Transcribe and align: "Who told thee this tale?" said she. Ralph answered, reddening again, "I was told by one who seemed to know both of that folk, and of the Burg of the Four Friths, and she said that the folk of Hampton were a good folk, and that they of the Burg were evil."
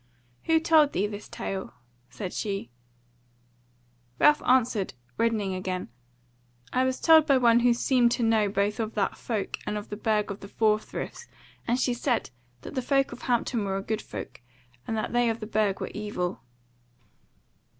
"Who 0.45 0.59
told 0.59 0.93
thee 0.93 1.05
this 1.05 1.29
tale?" 1.29 1.75
said 2.09 2.33
she. 2.33 2.71
Ralph 4.17 4.41
answered, 4.41 4.95
reddening 5.15 5.53
again, 5.53 5.89
"I 6.73 6.85
was 6.85 6.99
told 6.99 7.27
by 7.27 7.37
one 7.37 7.59
who 7.59 7.71
seemed 7.75 8.09
to 8.13 8.23
know 8.23 8.49
both 8.49 8.79
of 8.79 8.95
that 8.95 9.15
folk, 9.15 9.59
and 9.67 9.77
of 9.77 9.89
the 9.89 9.95
Burg 9.97 10.31
of 10.31 10.39
the 10.39 10.47
Four 10.47 10.79
Friths, 10.79 11.27
and 11.67 11.79
she 11.79 11.93
said 11.93 12.31
that 12.61 12.73
the 12.73 12.81
folk 12.81 13.11
of 13.11 13.21
Hampton 13.21 13.63
were 13.63 13.77
a 13.77 13.83
good 13.83 14.01
folk, 14.01 14.41
and 14.87 14.97
that 14.97 15.13
they 15.13 15.29
of 15.29 15.39
the 15.39 15.45
Burg 15.45 15.79
were 15.81 15.91
evil." 15.93 16.41